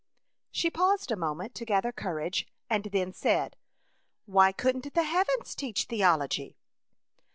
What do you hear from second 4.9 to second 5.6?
the heavens